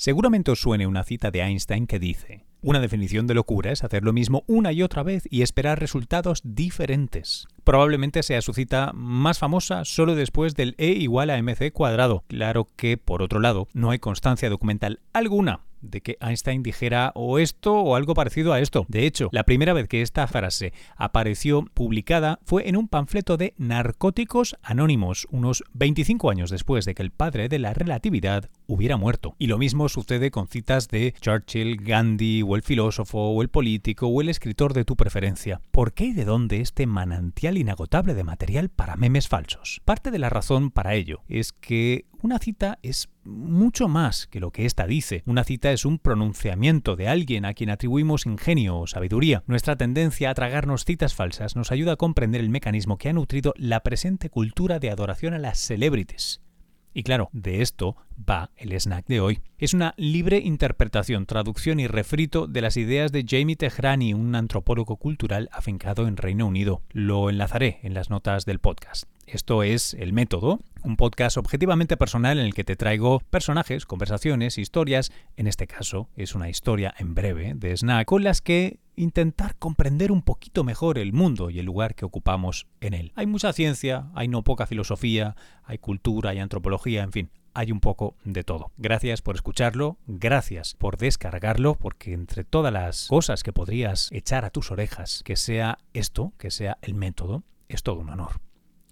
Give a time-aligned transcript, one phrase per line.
[0.00, 4.02] Seguramente os suene una cita de Einstein que dice, una definición de locura es hacer
[4.02, 7.46] lo mismo una y otra vez y esperar resultados diferentes.
[7.64, 12.24] Probablemente sea su cita más famosa solo después del E igual a mc cuadrado.
[12.28, 17.38] Claro que, por otro lado, no hay constancia documental alguna de que Einstein dijera o
[17.38, 18.86] esto o algo parecido a esto.
[18.88, 23.54] De hecho, la primera vez que esta frase apareció publicada fue en un panfleto de
[23.56, 29.34] Narcóticos Anónimos, unos 25 años después de que el padre de la relatividad hubiera muerto.
[29.38, 34.06] Y lo mismo sucede con citas de Churchill, Gandhi, o el filósofo, o el político,
[34.06, 35.60] o el escritor de tu preferencia.
[35.70, 39.82] ¿Por qué y de dónde este manantial inagotable de material para memes falsos?
[39.84, 44.50] Parte de la razón para ello es que una cita es mucho más que lo
[44.50, 45.22] que ésta dice.
[45.26, 49.42] Una cita es un pronunciamiento de alguien a quien atribuimos ingenio o sabiduría.
[49.46, 53.54] Nuestra tendencia a tragarnos citas falsas nos ayuda a comprender el mecanismo que ha nutrido
[53.56, 56.40] la presente cultura de adoración a las celebrities.
[56.92, 57.96] Y claro, de esto
[58.28, 59.40] va el snack de hoy.
[59.58, 64.96] Es una libre interpretación, traducción y refrito de las ideas de Jamie Tehrani, un antropólogo
[64.96, 66.82] cultural afincado en Reino Unido.
[66.92, 69.04] Lo enlazaré en las notas del podcast.
[69.32, 74.58] Esto es El Método, un podcast objetivamente personal en el que te traigo personajes, conversaciones,
[74.58, 79.54] historias, en este caso es una historia en breve de Snack, con las que intentar
[79.54, 83.12] comprender un poquito mejor el mundo y el lugar que ocupamos en él.
[83.14, 87.78] Hay mucha ciencia, hay no poca filosofía, hay cultura, hay antropología, en fin, hay un
[87.78, 88.72] poco de todo.
[88.78, 94.50] Gracias por escucharlo, gracias por descargarlo, porque entre todas las cosas que podrías echar a
[94.50, 98.49] tus orejas, que sea esto, que sea el método, es todo un honor.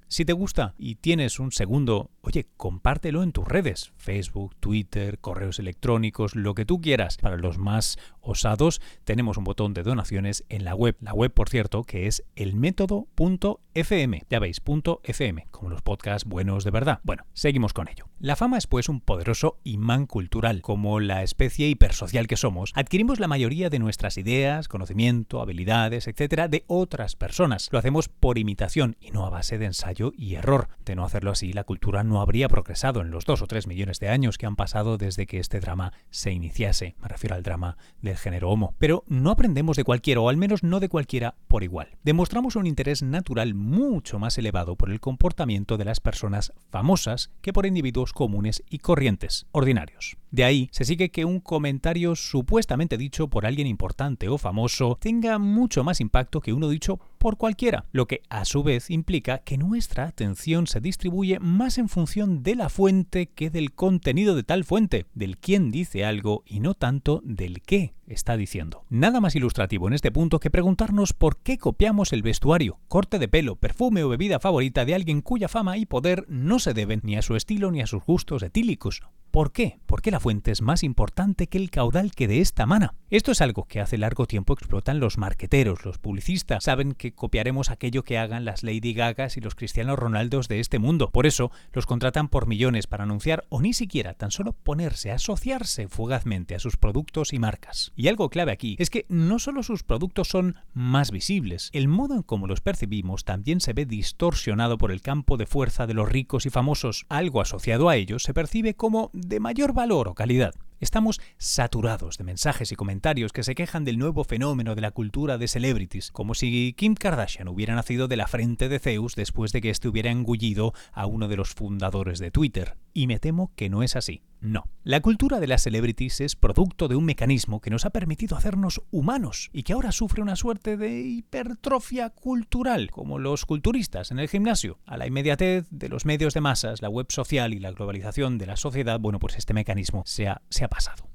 [0.09, 5.59] Si te gusta y tienes un segundo, oye, compártelo en tus redes, Facebook, Twitter, correos
[5.59, 7.17] electrónicos, lo que tú quieras.
[7.19, 10.97] Para los más osados tenemos un botón de donaciones en la web.
[11.01, 14.23] La web, por cierto, que es elmétodo.fm.
[14.29, 14.61] Ya veis,
[15.03, 17.01] .fm, como los podcasts buenos de verdad.
[17.03, 18.09] Bueno, seguimos con ello.
[18.19, 20.61] La fama es pues un poderoso imán cultural.
[20.63, 26.49] Como la especie hipersocial que somos, adquirimos la mayoría de nuestras ideas, conocimiento, habilidades, etcétera,
[26.49, 27.69] de otras personas.
[27.71, 30.69] Lo hacemos por imitación y no a base de ensayo y error.
[30.85, 34.01] De no hacerlo así, la cultura no habría progresado en los dos o tres millones
[34.01, 36.95] de años que han pasado desde que este drama se iniciase.
[37.01, 38.75] Me refiero al drama del género Homo.
[38.79, 41.97] Pero no aprendemos de cualquiera, o al menos no de cualquiera, por igual.
[42.03, 47.53] Demostramos un interés natural mucho más elevado por el comportamiento de las personas famosas que
[47.53, 50.18] por individuos comunes y corrientes, ordinarios.
[50.31, 55.39] De ahí se sigue que un comentario supuestamente dicho por alguien importante o famoso tenga
[55.39, 59.59] mucho más impacto que uno dicho por cualquiera, lo que a su vez implica que
[59.59, 64.65] nuestra atención se distribuye más en función de la fuente que del contenido de tal
[64.65, 68.85] fuente, del quién dice algo y no tanto del qué está diciendo.
[68.91, 73.29] Nada más ilustrativo en este punto que preguntarnos por qué copiamos el vestuario, corte de
[73.29, 77.17] pelo, perfume o bebida favorita de alguien cuya fama y poder no se deben ni
[77.17, 79.79] a su estilo ni a sus gustos etílicos ¿Por qué?
[79.87, 82.95] Porque la fuente es más importante que el caudal que de esta mana.
[83.11, 86.65] Esto es algo que hace largo tiempo explotan los marqueteros, los publicistas.
[86.65, 90.79] Saben que copiaremos aquello que hagan las Lady Gagas y los Cristiano Ronaldos de este
[90.79, 91.11] mundo.
[91.11, 95.17] Por eso los contratan por millones para anunciar o ni siquiera tan solo ponerse a
[95.17, 97.93] asociarse fugazmente a sus productos y marcas.
[97.97, 102.15] Y algo clave aquí es que no solo sus productos son más visibles, el modo
[102.15, 106.09] en cómo los percibimos también se ve distorsionado por el campo de fuerza de los
[106.09, 107.07] ricos y famosos.
[107.09, 110.55] Algo asociado a ellos se percibe como de mayor valor o calidad.
[110.81, 115.37] Estamos saturados de mensajes y comentarios que se quejan del nuevo fenómeno de la cultura
[115.37, 119.61] de celebrities, como si Kim Kardashian hubiera nacido de la frente de Zeus después de
[119.61, 122.77] que éste hubiera engullido a uno de los fundadores de Twitter.
[122.95, 124.23] Y me temo que no es así.
[124.41, 124.65] No.
[124.85, 128.83] La cultura de las celebrities es producto de un mecanismo que nos ha permitido hacernos
[128.91, 134.29] humanos y que ahora sufre una suerte de hipertrofia cultural, como los culturistas en el
[134.29, 134.79] gimnasio.
[134.87, 138.47] A la inmediatez de los medios de masas, la web social y la globalización de
[138.47, 141.09] la sociedad, bueno, pues este mecanismo se ha, se ha pasado.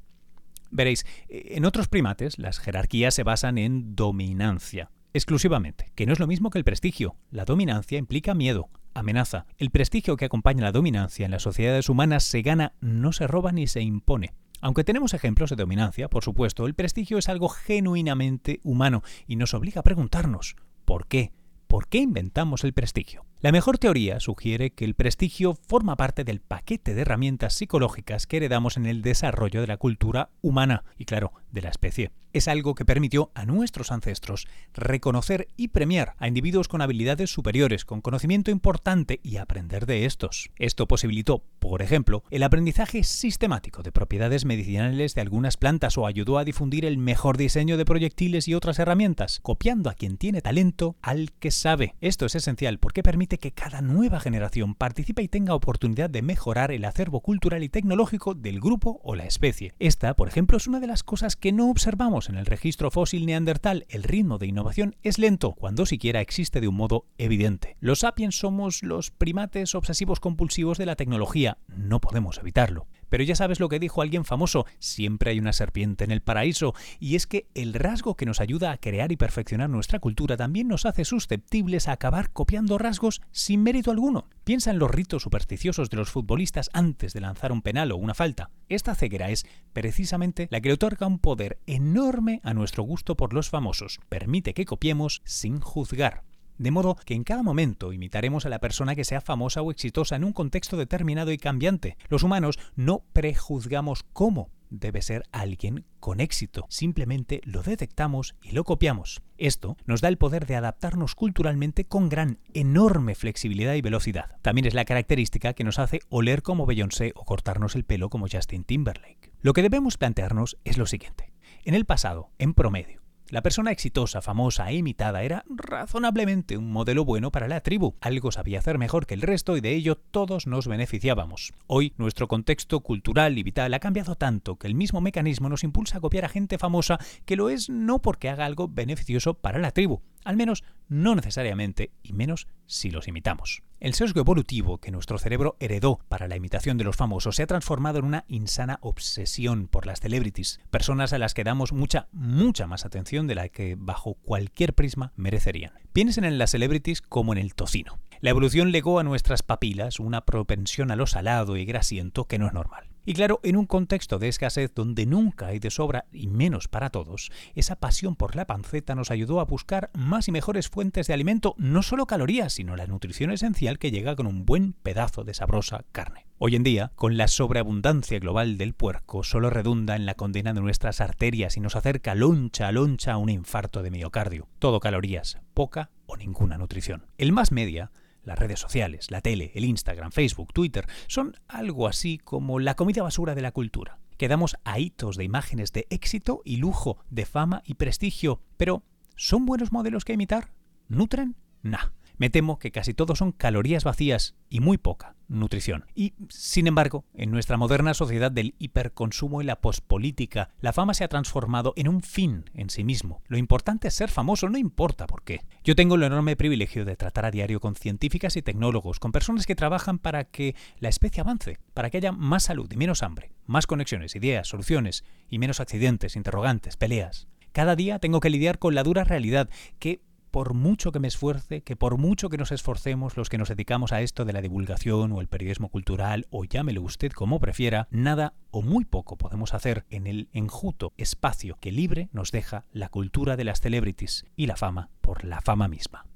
[0.72, 6.28] Veréis, en otros primates las jerarquías se basan en dominancia, exclusivamente, que no es lo
[6.28, 7.16] mismo que el prestigio.
[7.30, 9.46] La dominancia implica miedo, amenaza.
[9.58, 13.52] El prestigio que acompaña la dominancia en las sociedades humanas se gana, no se roba
[13.52, 14.34] ni se impone.
[14.62, 19.54] Aunque tenemos ejemplos de dominancia, por supuesto, el prestigio es algo genuinamente humano y nos
[19.54, 21.34] obliga a preguntarnos, ¿por qué?
[21.68, 23.26] ¿Por qué inventamos el prestigio?
[23.44, 28.38] La mejor teoría sugiere que el prestigio forma parte del paquete de herramientas psicológicas que
[28.38, 32.12] heredamos en el desarrollo de la cultura humana y, claro, de la especie.
[32.32, 37.86] Es algo que permitió a nuestros ancestros reconocer y premiar a individuos con habilidades superiores,
[37.86, 40.50] con conocimiento importante y aprender de estos.
[40.58, 46.40] Esto posibilitó, por ejemplo, el aprendizaje sistemático de propiedades medicinales de algunas plantas o ayudó
[46.40, 50.96] a difundir el mejor diseño de proyectiles y otras herramientas, copiando a quien tiene talento
[51.04, 51.94] al que sabe.
[52.02, 56.72] Esto es esencial porque permite que cada nueva generación participe y tenga oportunidad de mejorar
[56.72, 59.74] el acervo cultural y tecnológico del grupo o la especie.
[59.80, 63.26] Esta, por ejemplo, es una de las cosas que no observamos en el registro fósil
[63.26, 63.86] neandertal.
[63.90, 67.78] El ritmo de innovación es lento, cuando siquiera existe de un modo evidente.
[67.80, 72.88] Los sapiens somos los primates obsesivos compulsivos de la tecnología, no podemos evitarlo.
[73.14, 76.74] Pero ya sabes lo que dijo alguien famoso, siempre hay una serpiente en el paraíso,
[77.00, 80.68] y es que el rasgo que nos ayuda a crear y perfeccionar nuestra cultura también
[80.68, 84.30] nos hace susceptibles a acabar copiando rasgos sin mérito alguno.
[84.44, 88.16] Piensa en los ritos supersticiosos de los futbolistas antes de lanzar un penal o una
[88.16, 88.50] falta.
[88.68, 93.36] Esta ceguera es precisamente la que le otorga un poder enorme a nuestro gusto por
[93.36, 94.00] los famosos.
[94.10, 96.24] Permite que copiemos sin juzgar.
[96.58, 100.16] De modo que en cada momento imitaremos a la persona que sea famosa o exitosa
[100.16, 101.98] en un contexto determinado y cambiante.
[102.10, 108.64] Los humanos no prejuzgamos cómo debe ser alguien con éxito, simplemente lo detectamos y lo
[108.64, 109.22] copiamos.
[109.38, 114.38] Esto nos da el poder de adaptarnos culturalmente con gran, enorme flexibilidad y velocidad.
[114.42, 118.28] También es la característica que nos hace oler como Beyoncé o cortarnos el pelo como
[118.32, 119.32] Justin Timberlake.
[119.42, 121.32] Lo que debemos plantearnos es lo siguiente.
[121.66, 123.03] En el pasado, en promedio,
[123.34, 127.96] la persona exitosa, famosa e imitada era razonablemente un modelo bueno para la tribu.
[128.00, 131.52] Algo sabía hacer mejor que el resto y de ello todos nos beneficiábamos.
[131.66, 135.98] Hoy nuestro contexto cultural y vital ha cambiado tanto que el mismo mecanismo nos impulsa
[135.98, 139.72] a copiar a gente famosa que lo es no porque haga algo beneficioso para la
[139.72, 143.64] tribu, al menos no necesariamente, y menos si los imitamos.
[143.84, 147.48] El sesgo evolutivo que nuestro cerebro heredó para la imitación de los famosos se ha
[147.48, 152.66] transformado en una insana obsesión por las celebrities, personas a las que damos mucha, mucha
[152.66, 155.74] más atención de la que bajo cualquier prisma merecerían.
[155.92, 158.00] Piensen en las celebrities como en el tocino.
[158.22, 162.48] La evolución legó a nuestras papilas una propensión a lo salado y grasiento que no
[162.48, 162.93] es normal.
[163.06, 166.90] Y claro, en un contexto de escasez donde nunca hay de sobra y menos para
[166.90, 171.14] todos, esa pasión por la panceta nos ayudó a buscar más y mejores fuentes de
[171.14, 175.34] alimento, no solo calorías, sino la nutrición esencial que llega con un buen pedazo de
[175.34, 176.28] sabrosa carne.
[176.38, 180.62] Hoy en día, con la sobreabundancia global del puerco, solo redunda en la condena de
[180.62, 184.48] nuestras arterias y nos acerca loncha a loncha a un infarto de miocardio.
[184.60, 187.06] Todo calorías, poca o ninguna nutrición.
[187.18, 187.92] El más media
[188.24, 193.04] las redes sociales, la tele, el Instagram, Facebook, Twitter, son algo así como la comida
[193.04, 194.00] basura de la cultura.
[194.18, 194.80] Quedamos a
[195.18, 198.84] de imágenes de éxito y lujo, de fama y prestigio, pero
[199.16, 200.52] ¿son buenos modelos que imitar?
[200.88, 201.36] ¿Nutren?
[201.62, 201.92] Nah.
[202.18, 205.86] Me temo que casi todos son calorías vacías y muy poca nutrición.
[205.96, 211.04] Y, sin embargo, en nuestra moderna sociedad del hiperconsumo y la pospolítica, la fama se
[211.04, 213.22] ha transformado en un fin en sí mismo.
[213.28, 215.42] Lo importante es ser famoso, no importa por qué.
[215.64, 219.46] Yo tengo el enorme privilegio de tratar a diario con científicas y tecnólogos, con personas
[219.46, 223.32] que trabajan para que la especie avance, para que haya más salud y menos hambre,
[223.46, 227.28] más conexiones, ideas, soluciones y menos accidentes, interrogantes, peleas.
[227.52, 229.50] Cada día tengo que lidiar con la dura realidad
[229.80, 230.02] que
[230.34, 233.94] por mucho que me esfuerce, que por mucho que nos esforcemos los que nos dedicamos
[233.94, 238.34] a esto de la divulgación o el periodismo cultural, o llámelo usted como prefiera, nada
[238.50, 243.38] o muy poco podemos hacer en el enjuto espacio que libre nos deja la cultura
[243.38, 246.08] de las celebrities y la fama por la fama misma.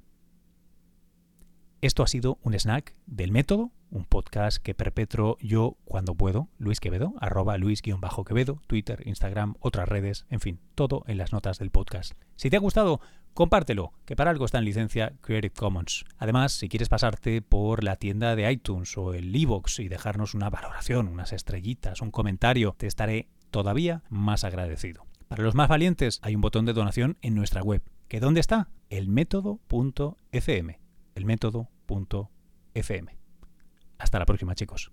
[1.80, 6.80] Esto ha sido un snack del método, un podcast que perpetro yo cuando puedo, Luis
[6.80, 12.14] Quevedo, arroba Luis-Quevedo, Twitter, Instagram, otras redes, en fin, todo en las notas del podcast.
[12.34, 13.00] Si te ha gustado,
[13.34, 16.04] compártelo, que para algo está en licencia Creative Commons.
[16.18, 20.50] Además, si quieres pasarte por la tienda de iTunes o el iVoox y dejarnos una
[20.50, 25.06] valoración, unas estrellitas, un comentario, te estaré todavía más agradecido.
[25.28, 27.82] Para los más valientes, hay un botón de donación en nuestra web.
[28.08, 28.68] ¿Que dónde está?
[28.88, 30.78] Elmétodo.fm
[31.18, 33.18] elmétodo.fm.
[33.98, 34.92] Hasta la próxima, chicos.